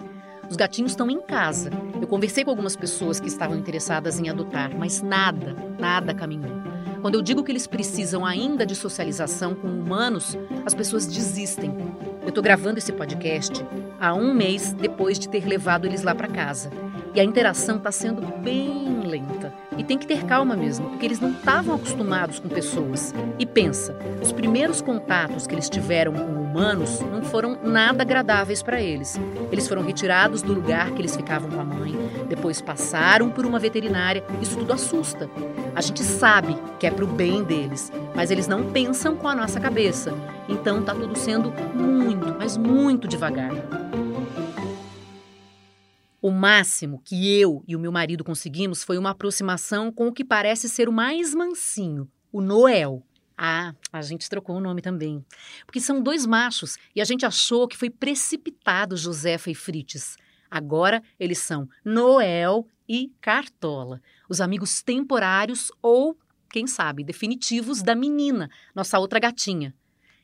[0.48, 1.70] Os gatinhos estão em casa.
[2.00, 6.52] Eu conversei com algumas pessoas que estavam interessadas em adotar, mas nada, nada caminhou.
[7.00, 11.70] Quando eu digo que eles precisam ainda de socialização com humanos, as pessoas desistem.
[12.22, 13.62] Eu estou gravando esse podcast
[14.04, 16.70] há um mês depois de ter levado eles lá para casa.
[17.14, 19.52] E a interação está sendo bem lenta.
[19.78, 23.14] E tem que ter calma mesmo, porque eles não estavam acostumados com pessoas.
[23.38, 28.80] E pensa, os primeiros contatos que eles tiveram com humanos não foram nada agradáveis para
[28.80, 29.18] eles.
[29.50, 31.94] Eles foram retirados do lugar que eles ficavam com a mãe,
[32.28, 34.24] depois passaram por uma veterinária.
[34.42, 35.30] Isso tudo assusta.
[35.74, 39.60] A gente sabe que é pro bem deles, mas eles não pensam com a nossa
[39.60, 40.12] cabeça.
[40.48, 43.83] Então tá tudo sendo muito, mas muito devagar.
[46.24, 50.24] O máximo que eu e o meu marido conseguimos foi uma aproximação com o que
[50.24, 53.06] parece ser o mais mansinho, o Noel.
[53.36, 55.22] Ah, a gente trocou o nome também.
[55.66, 60.16] Porque são dois machos e a gente achou que foi precipitado Josefa e Frites.
[60.50, 66.16] Agora eles são Noel e Cartola, os amigos temporários ou,
[66.50, 69.74] quem sabe, definitivos da menina, nossa outra gatinha.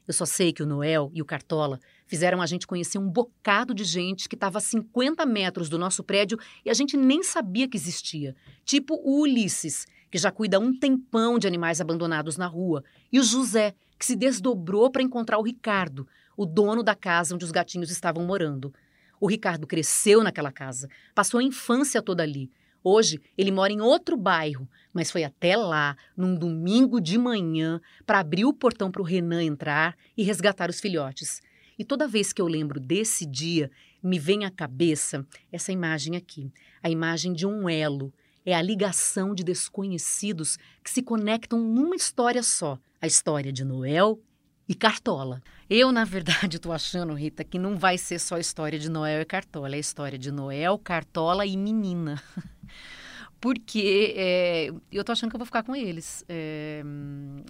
[0.08, 1.78] Eu só sei que o Noel e o Cartola
[2.10, 6.02] fizeram a gente conhecer um bocado de gente que estava a 50 metros do nosso
[6.02, 8.34] prédio e a gente nem sabia que existia.
[8.64, 13.22] Tipo o Ulisses, que já cuida um tempão de animais abandonados na rua, e o
[13.22, 16.04] José, que se desdobrou para encontrar o Ricardo,
[16.36, 18.74] o dono da casa onde os gatinhos estavam morando.
[19.20, 22.50] O Ricardo cresceu naquela casa, passou a infância toda ali.
[22.82, 28.18] Hoje ele mora em outro bairro, mas foi até lá, num domingo de manhã, para
[28.18, 31.40] abrir o portão para o Renan entrar e resgatar os filhotes.
[31.80, 33.70] E toda vez que eu lembro desse dia,
[34.02, 38.12] me vem à cabeça essa imagem aqui, a imagem de um elo.
[38.44, 44.20] É a ligação de desconhecidos que se conectam numa história só, a história de Noel
[44.68, 45.42] e Cartola.
[45.70, 49.22] Eu, na verdade, estou achando, Rita, que não vai ser só a história de Noel
[49.22, 52.22] e Cartola, é a história de Noel, Cartola e menina.
[53.40, 56.24] Porque é, eu tô achando que eu vou ficar com eles.
[56.28, 56.82] É,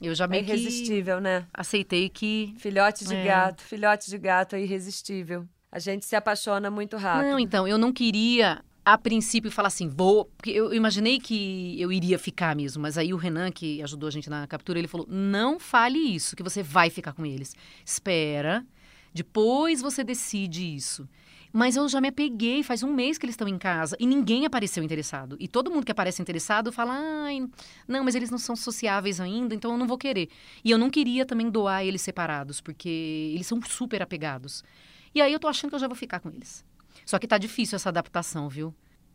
[0.01, 1.47] eu já É meio que irresistível, né?
[1.53, 3.25] aceitei que Filhote de É.
[3.25, 5.47] gato, filhote de gato é irresistível.
[5.73, 7.31] A gente se apaixona muito rápido.
[7.31, 10.25] Não, então, eu não queria, a princípio, falar assim, vou.
[10.37, 14.11] Porque eu imaginei que eu iria ficar mesmo, mas aí o Renan, que ajudou a
[14.11, 17.55] gente na captura, ele falou: não fale isso, que você vai ficar com eles.
[17.85, 18.65] Espera,
[19.13, 21.09] depois você decide isso.
[21.53, 24.47] Mas eu já me apeguei, faz um mês que eles estão em casa e ninguém
[24.47, 25.37] apareceu interessado.
[25.41, 27.49] E todo mundo que aparece interessado fala: ai,
[27.89, 30.29] não, mas eles não são sociáveis ainda, então eu não vou querer.
[30.65, 34.63] E eu não queria também doar eles separados, porque eles são super apegados.
[35.15, 36.65] E aí eu tô achando que eu já vou ficar com eles.
[37.05, 38.75] Só que tá difícil essa adaptação, viu?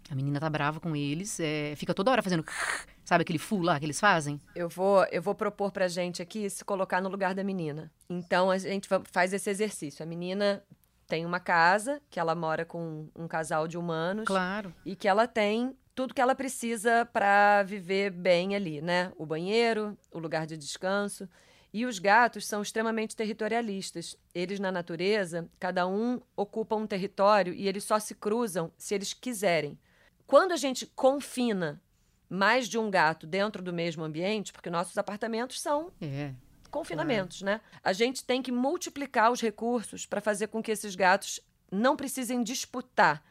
[0.09, 2.45] A menina tá brava com eles, é, fica toda hora fazendo.
[3.03, 4.39] Sabe aquele fu lá que eles fazem?
[4.55, 7.91] Eu vou, eu vou propor pra gente aqui se colocar no lugar da menina.
[8.09, 10.03] Então a gente faz esse exercício.
[10.03, 10.63] A menina
[11.07, 14.73] tem uma casa que ela mora com um casal de humanos Claro.
[14.85, 19.11] e que ela tem tudo que ela precisa para viver bem ali, né?
[19.17, 21.29] O banheiro, o lugar de descanso.
[21.73, 24.17] E os gatos são extremamente territorialistas.
[24.33, 29.13] Eles, na natureza, cada um ocupa um território e eles só se cruzam se eles
[29.13, 29.77] quiserem.
[30.25, 31.81] Quando a gente confina
[32.29, 36.33] mais de um gato dentro do mesmo ambiente, porque nossos apartamentos são É.
[36.75, 37.61] confinamentos, né?
[37.81, 41.39] A gente tem que multiplicar os recursos para fazer com que esses gatos
[41.71, 43.23] não precisem disputar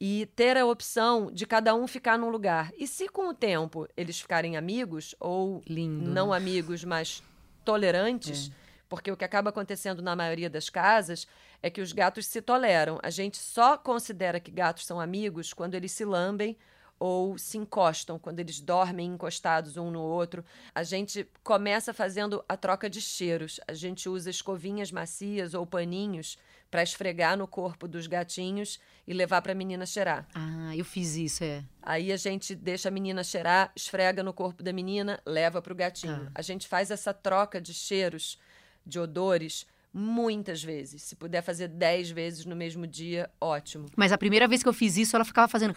[0.00, 2.72] e ter a opção de cada um ficar num lugar.
[2.78, 6.10] E se com o tempo eles ficarem amigos ou Lindo.
[6.10, 6.36] não né?
[6.38, 7.22] amigos, mas
[7.66, 8.50] tolerantes,
[8.88, 11.26] porque o que acaba acontecendo na maioria das casas
[11.62, 12.98] é que os gatos se toleram.
[13.02, 16.56] A gente só considera que gatos são amigos quando eles se lambem
[16.98, 20.44] ou se encostam, quando eles dormem encostados um no outro.
[20.74, 23.60] A gente começa fazendo a troca de cheiros.
[23.66, 26.38] A gente usa escovinhas macias ou paninhos
[26.70, 30.26] para esfregar no corpo dos gatinhos e levar para a menina cheirar.
[30.34, 31.62] Ah, eu fiz isso, é.
[31.82, 35.76] Aí a gente deixa a menina cheirar, esfrega no corpo da menina, leva para o
[35.76, 36.24] gatinho.
[36.24, 36.32] Tá.
[36.34, 38.38] A gente faz essa troca de cheiros,
[38.84, 41.02] de odores, muitas vezes.
[41.02, 43.86] Se puder fazer 10 vezes no mesmo dia, ótimo.
[43.96, 45.74] Mas a primeira vez que eu fiz isso, ela ficava fazendo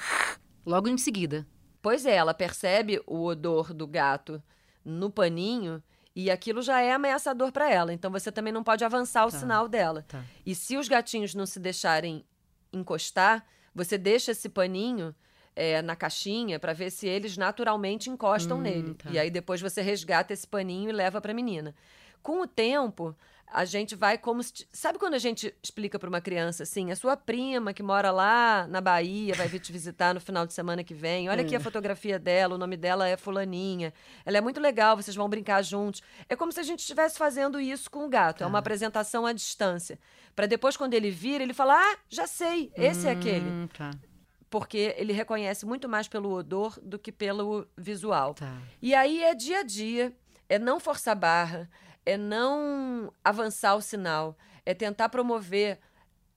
[0.70, 1.46] logo em seguida.
[1.82, 4.42] Pois é, ela percebe o odor do gato
[4.84, 5.82] no paninho
[6.16, 7.94] e aquilo já é ameaçador para ela.
[7.94, 10.04] Então você também não pode avançar o Tá, sinal dela.
[10.08, 10.24] tá.
[10.46, 12.26] E se os gatinhos não se deixarem
[12.72, 15.16] encostar, você deixa esse paninho
[15.56, 18.94] é, na caixinha para ver se eles naturalmente encostam Hum, nele.
[18.96, 19.10] tá.
[19.10, 21.74] E aí depois você resgata esse paninho e leva para a menina.
[22.22, 23.16] Com o tempo,
[23.52, 24.68] a gente vai como se.
[24.72, 28.68] Sabe quando a gente explica para uma criança assim: a sua prima que mora lá
[28.68, 31.30] na Bahia vai vir te visitar no final de semana que vem.
[31.30, 33.94] Olha aqui a fotografia dela, o nome dela é Fulaninha.
[34.26, 36.02] Ela é muito legal, vocês vão brincar juntos.
[36.28, 38.44] É como se a gente estivesse fazendo isso com o gato.
[38.44, 40.00] É uma apresentação à distância.
[40.36, 43.50] Para depois, quando ele vir, ele falar: Ah, já sei, esse é aquele.
[43.50, 43.92] Hum, tá,
[44.50, 48.34] Porque ele reconhece muito mais pelo odor do que pelo visual.
[48.36, 48.58] tá.
[48.82, 50.14] E aí é dia a dia,
[50.48, 51.70] é não forçar barra,
[52.10, 55.80] é não avançar o sinal, é tentar promover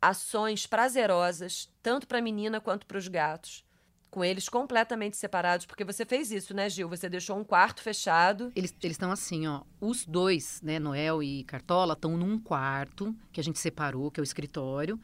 [0.00, 3.64] ações prazerosas, tanto para a menina quanto para os gatos,
[4.10, 6.88] com eles completamente separados, porque você fez isso, né, Gil?
[6.90, 8.52] Você deixou um quarto fechado.
[8.54, 9.62] Eles estão assim, ó.
[9.80, 14.22] Os dois, né, Noel e Cartola, estão num quarto que a gente separou, que é
[14.22, 15.00] o escritório,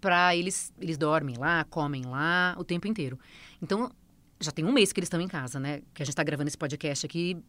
[0.00, 3.18] para eles eles dormem lá, comem lá o tempo inteiro.
[3.62, 3.92] Então,
[4.40, 5.82] já tem um mês que eles estão em casa, né?
[5.94, 7.40] Que a gente está gravando esse podcast aqui,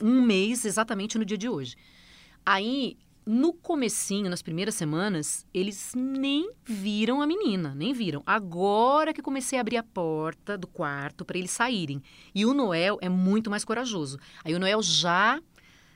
[0.00, 1.76] um mês exatamente no dia de hoje.
[2.44, 2.96] Aí,
[3.26, 8.22] no comecinho, nas primeiras semanas, eles nem viram a menina, nem viram.
[8.24, 12.02] Agora que comecei a abrir a porta do quarto para eles saírem.
[12.34, 14.18] E o Noel é muito mais corajoso.
[14.44, 15.40] Aí o Noel já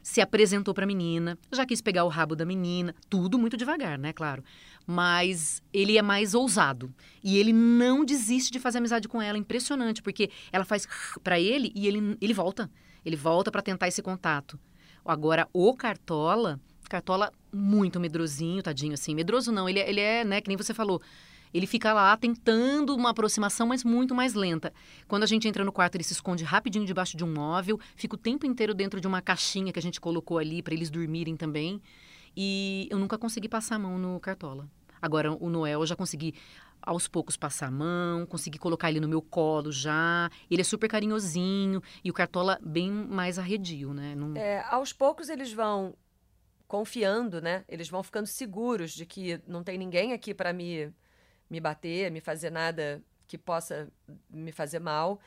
[0.05, 3.98] se apresentou para a menina, já quis pegar o rabo da menina, tudo muito devagar,
[3.98, 4.44] né, claro.
[4.87, 10.03] Mas ele é mais ousado e ele não desiste de fazer amizade com ela, impressionante,
[10.03, 10.87] porque ela faz
[11.22, 12.70] para ele e ele ele volta.
[13.05, 14.59] Ele volta para tentar esse contato.
[15.05, 19.14] Agora o Cartola, Cartola muito medrosinho, tadinho assim.
[19.14, 21.01] Medroso não, ele é, ele é, né, que nem você falou.
[21.53, 24.73] Ele fica lá tentando uma aproximação, mas muito mais lenta.
[25.07, 28.17] Quando a gente entra no quarto, ele se esconde rapidinho debaixo de um móvel, fica
[28.17, 31.37] o tempo inteiro dentro de uma caixinha que a gente colocou ali para eles dormirem
[31.37, 31.81] também.
[32.37, 34.69] E eu nunca consegui passar a mão no Cartola.
[35.01, 36.35] Agora, o Noel eu já consegui
[36.85, 40.31] aos poucos passar a mão, consegui colocar ele no meu colo já.
[40.51, 44.14] Ele é super carinhosinho e o Cartola bem mais arredio, né?
[44.14, 44.37] Não...
[44.37, 45.94] É, aos poucos eles vão
[46.66, 47.64] confiando, né?
[47.68, 50.92] Eles vão ficando seguros de que não tem ninguém aqui para me,
[51.49, 53.88] me bater, me fazer nada que possa
[54.29, 55.20] me fazer mal.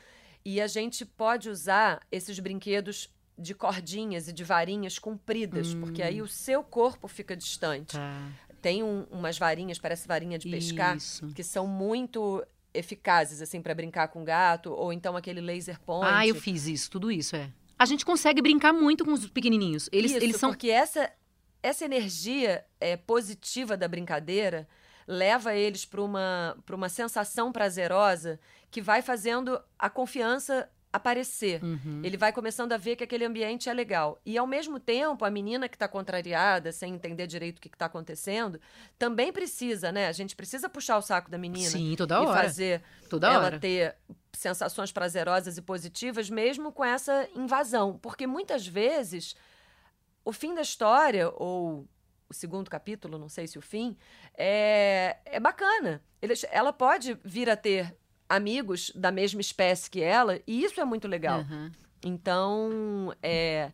[0.44, 6.20] E a gente pode usar esses brinquedos de cordinhas e de varinhas compridas, porque aí
[6.20, 7.92] o seu corpo fica distante.
[7.92, 8.30] Tá.
[8.68, 11.26] Tem um- umas varinhas, parece varinha de pescar, Isso.
[11.34, 16.12] que são muito eficazes assim para brincar com gato, ou então aquele laser point.
[16.12, 17.50] Ah, eu fiz isso, tudo isso, é.
[17.78, 19.88] A gente consegue brincar muito com os pequenininhos.
[19.90, 21.10] Eles, Isso, eles são porque essa
[21.62, 24.68] essa energia é, positiva da brincadeira
[25.06, 28.38] leva eles para uma para uma sensação prazerosa
[28.70, 31.62] que vai fazendo a confiança aparecer.
[31.62, 32.00] Uhum.
[32.02, 34.18] Ele vai começando a ver que aquele ambiente é legal.
[34.24, 37.86] E, ao mesmo tempo, a menina que está contrariada, sem entender direito o que está
[37.86, 38.60] acontecendo,
[38.98, 40.06] também precisa, né?
[40.08, 42.42] A gente precisa puxar o saco da menina Sim, toda e hora.
[42.42, 43.58] fazer Toda ela hora.
[43.58, 43.96] ter
[44.32, 47.98] sensações prazerosas e positivas, mesmo com essa invasão.
[47.98, 49.34] Porque muitas vezes
[50.24, 51.86] o fim da história, ou
[52.30, 53.96] o segundo capítulo, não sei se o fim,
[54.36, 56.02] é, é bacana.
[56.20, 57.96] Eles- ela pode vir a ter
[58.28, 61.40] amigos da mesma espécie que ela, e isso é muito legal.
[61.40, 61.72] Aham.
[62.04, 63.72] Então, é,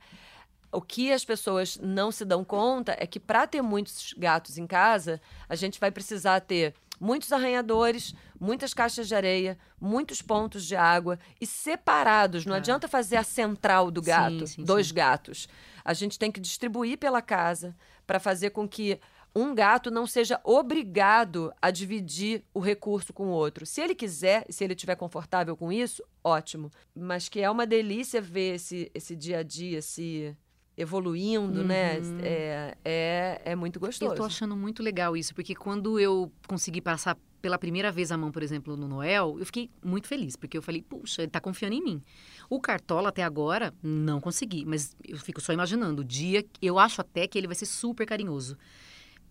[0.72, 4.66] o que as pessoas não se dão conta é que para ter muitos gatos em
[4.66, 10.74] casa, a gente vai precisar ter muitos arranhadores, muitas caixas de areia, muitos pontos de
[10.76, 12.46] água e separados.
[12.46, 14.94] Não adianta fazer a central do Sim, gato, sim, dois sim.
[14.94, 15.48] gatos.
[15.84, 18.98] A gente tem que distribuir pela casa para fazer com que
[19.34, 23.66] um gato não seja obrigado a dividir o recurso com o outro.
[23.66, 26.70] Se ele quiser, se ele estiver confortável com isso, ótimo.
[26.94, 30.36] Mas que é uma delícia ver esse, esse dia a dia se
[30.76, 31.98] evoluindo, né?
[31.98, 32.18] Uhum.
[32.22, 34.12] É, é, é muito gostoso.
[34.12, 38.16] Eu tô achando muito legal isso, porque quando eu consegui passar pela primeira vez a
[38.16, 41.40] mão, por exemplo, no Noel, eu fiquei muito feliz, porque eu falei, puxa, ele tá
[41.40, 42.02] confiando em mim.
[42.48, 46.02] O Cartola, até agora, não consegui, mas eu fico só imaginando.
[46.02, 48.56] O dia, eu acho até que ele vai ser super carinhoso.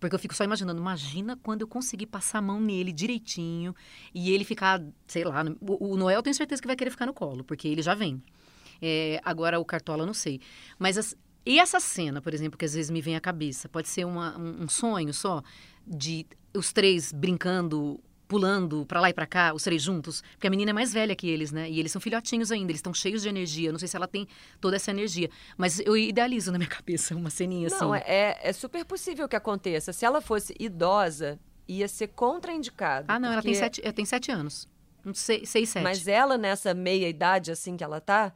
[0.04, 3.74] Porque eu fico só imaginando, imagina quando eu conseguir passar a mão nele direitinho
[4.14, 7.06] e ele ficar, sei lá, o, o Noel eu tenho certeza que vai querer ficar
[7.06, 8.22] no colo, porque ele já vem.
[8.82, 10.42] É, agora o Cartola não sei.
[10.78, 13.88] Mas as- e essa cena, por exemplo, que às vezes me vem à cabeça, pode
[13.88, 15.42] ser uma- um, um sonho só
[15.88, 20.50] de os três brincando pulando pra lá e pra cá, os três juntos, porque a
[20.50, 21.70] menina é mais velha que eles, né?
[21.70, 23.72] E eles são filhotinhos ainda, eles estão cheios de energia.
[23.72, 24.28] Não sei se ela tem
[24.60, 27.78] toda essa energia, mas eu idealizo na minha cabeça uma ceninha assim.
[27.80, 29.94] Não, é, é super possível que aconteça.
[29.94, 33.06] Se ela fosse idosa, ia ser contraindicado.
[33.10, 34.68] Ah, não, ela tem porque- sete, ela tem sete anos.
[35.14, 35.84] Seis, seis sete.
[35.84, 38.34] Mas ela, nessa meia idade, assim que ela tá,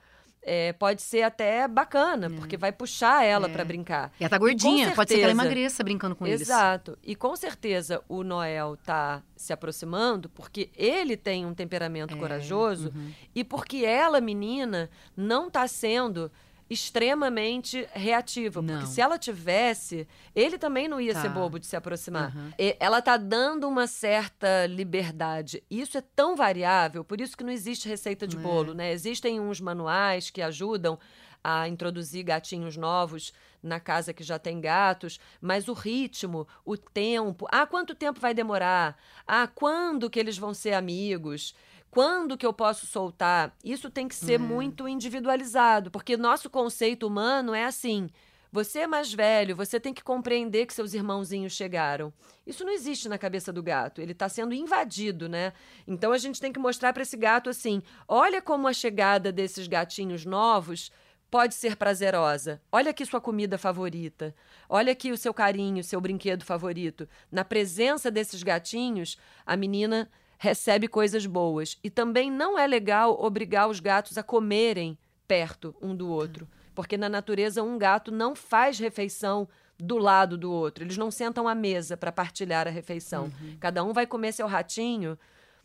[0.49, 3.51] é, pode ser até bacana, porque vai puxar ela É.
[3.51, 4.13] pra brincar.
[4.17, 6.39] E ela tá gordinha, pode ser que ela certeza- emagreça brincando com eles.
[6.41, 6.97] Exato.
[7.03, 12.93] E com certeza o Noel tá se aproximando porque ele tem um temperamento É, corajoso
[12.95, 13.11] uhum.
[13.35, 16.31] e porque ela, menina, não tá sendo
[16.69, 18.61] extremamente reativa.
[18.61, 18.85] Porque Não.
[18.85, 21.21] se ela tivesse, ele também não ia Tá.
[21.21, 22.35] ser bobo de se aproximar.
[22.35, 22.51] Uhum.
[22.59, 25.63] E Ela tá dando uma certa liberdade.
[25.69, 28.39] Isso é tão variável, por isso que não existe receita de É.
[28.39, 28.91] bolo, né?
[28.91, 30.97] Existem uns manuais que ajudam
[31.43, 33.31] a introduzir gatinhos novos
[33.63, 38.33] na casa que já tem gatos, mas o ritmo, o tempo, ah, quanto tempo vai
[38.33, 38.97] demorar?
[39.25, 41.55] Ah, quando que eles vão ser amigos?
[41.97, 43.57] Quando que eu posso soltar?
[43.65, 44.37] Isso tem que ser É.
[44.37, 48.07] muito individualizado, porque nosso conceito humano é assim:
[48.51, 52.13] você é mais velho, você tem que compreender que seus irmãozinhos chegaram.
[52.45, 53.99] Isso não existe na cabeça do gato.
[53.99, 55.53] Ele está sendo invadido, né?
[55.87, 59.65] Então a gente tem que mostrar para esse gato assim: olha como a chegada desses
[59.65, 60.91] gatinhos novos
[61.31, 62.61] pode ser prazerosa.
[62.71, 64.35] Olha aqui sua comida favorita.
[64.69, 67.09] Olha aqui o seu carinho, seu brinquedo favorito.
[67.31, 70.07] Na presença desses gatinhos, a menina
[70.37, 71.77] recebe coisas boas.
[71.83, 74.97] E também não é legal obrigar os gatos a comerem
[75.27, 79.47] perto um do outro, porque na natureza um gato não faz refeição
[79.77, 80.83] do lado do outro.
[80.83, 83.31] Eles não sentam à mesa para partilhar a refeição.
[83.59, 85.17] Cada um vai comer seu ratinho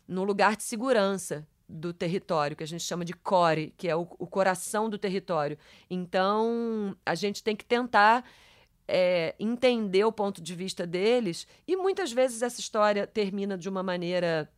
[0.07, 4.01] no lugar de segurança do território, que a gente chama de core, que é o,
[4.19, 5.57] o coração do território.
[5.89, 8.23] Então, a gente tem que tentar
[8.87, 13.81] é, entender o ponto de vista deles, e muitas vezes essa história termina de uma
[13.81, 14.49] maneira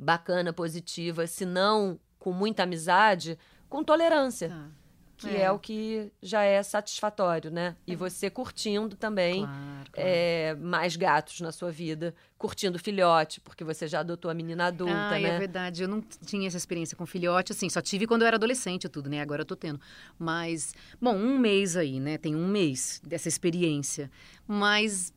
[0.00, 4.48] bacana, positiva, se não com muita amizade, com tolerância.
[4.48, 4.68] Tá.
[5.16, 5.42] Que É.
[5.42, 5.50] é.
[5.52, 7.76] o que já é satisfatório, né?
[7.86, 10.08] E você curtindo também Claro, claro.
[10.08, 14.94] é, mais gatos na sua vida, curtindo filhote, porque você já adotou a menina adulta,
[14.94, 15.28] Ai, né?
[15.28, 15.82] é verdade.
[15.82, 19.10] Eu não tinha essa experiência com filhote, assim, só tive quando eu era adolescente tudo,
[19.10, 19.20] né?
[19.20, 19.78] Agora eu tô tendo.
[20.18, 22.16] Mas, bom, um mês aí, né?
[22.16, 24.10] Tem um mês dessa experiência.
[24.48, 25.12] Mas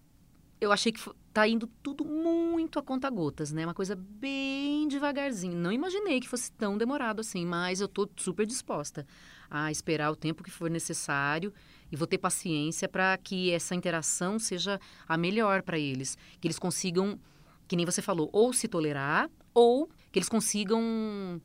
[0.60, 1.00] eu achei que
[1.34, 3.66] tá indo tudo muito a conta-gotas, né?
[3.66, 5.58] Uma coisa bem devagarzinho.
[5.58, 9.06] Não imaginei que fosse tão demorado assim, mas eu tô super disposta
[9.50, 11.52] a esperar o tempo que for necessário
[11.92, 16.60] e vou ter paciência para que essa interação seja a melhor para eles, que eles
[16.60, 17.20] consigam,
[17.68, 21.42] que nem você falou, ou se tolerar ou que eles consigam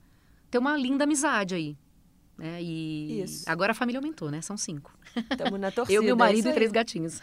[0.51, 1.77] ter uma linda amizade aí.
[2.39, 2.63] Né?
[2.63, 3.45] E Isso.
[3.51, 4.41] agora a família aumentou, né?
[4.41, 4.97] São cinco.
[5.31, 5.95] Estamos na torcida.
[5.99, 7.21] Eu, meu é marido isso e três gatinhos.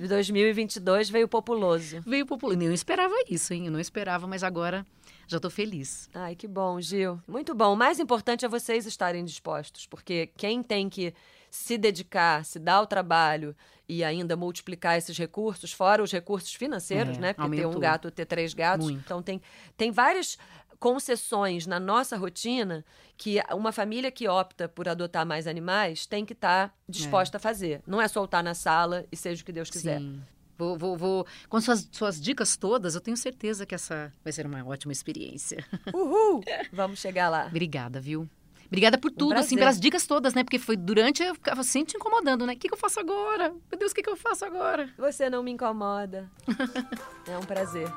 [0.00, 2.00] De 2022 veio populoso.
[2.06, 2.54] Veio popular.
[2.54, 3.66] Eu não esperava isso, hein?
[3.66, 4.86] Eu não esperava, mas agora
[5.26, 6.08] já tô feliz.
[6.14, 7.20] Ai, que bom, Gil.
[7.28, 7.74] Muito bom.
[7.74, 11.12] O mais importante é vocês estarem dispostos, porque quem tem que
[11.50, 13.54] se dedicar, se dar o trabalho
[13.88, 17.32] e ainda multiplicar esses recursos, fora os recursos financeiros, É, né?
[17.34, 17.80] Porque ter um aumentou.
[17.80, 18.84] gato, ter três gatos.
[18.86, 19.00] Muito.
[19.04, 19.40] Então tem,
[19.76, 20.36] tem várias
[20.84, 22.84] concessões na nossa rotina
[23.16, 27.80] que uma família que opta por adotar mais animais tem que estar disposta a fazer.
[27.86, 29.98] Não é soltar na sala e seja o que Deus quiser.
[29.98, 30.20] Sim.
[30.58, 31.26] Vou, vou, vou.
[31.48, 35.64] Com suas, suas dicas todas, eu tenho certeza que essa vai ser uma ótima experiência.
[35.94, 36.42] Uhul!
[36.70, 37.46] Vamos chegar lá.
[37.46, 38.28] Obrigada, viu?
[38.66, 39.58] Obrigada por tudo, assim, prazer.
[39.58, 40.44] pelas dicas todas, né?
[40.44, 42.52] Porque foi durante, eu ficava sempre te incomodando, né?
[42.52, 43.54] O que, que eu faço agora?
[43.70, 44.90] Meu Deus, o que, que eu faço agora?
[44.98, 46.30] Você não me incomoda.
[47.26, 47.88] é um prazer.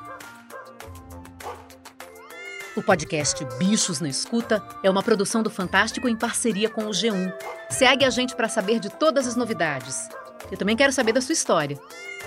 [2.78, 7.34] O podcast Bichos na Escuta é uma produção do Fantástico em parceria com o G1.
[7.68, 10.08] Segue a gente para saber de todas as novidades.
[10.48, 11.76] Eu também quero saber da sua história.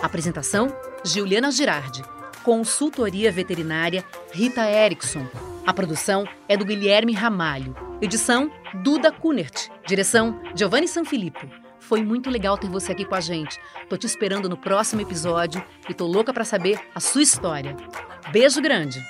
[0.01, 0.67] Apresentação:
[1.05, 2.03] Juliana Girardi.
[2.43, 5.25] Consultoria veterinária Rita Erickson.
[5.65, 7.73] A produção é do Guilherme Ramalho.
[8.01, 8.51] Edição:
[8.83, 9.69] Duda Kunert.
[9.87, 11.47] Direção: Giovanni Sanfilippo.
[11.79, 13.57] Foi muito legal ter você aqui com a gente.
[13.87, 17.73] Tô te esperando no próximo episódio e tô louca para saber a sua história.
[18.33, 19.01] Beijo grande!